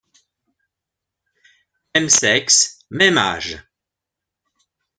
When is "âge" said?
3.19-3.63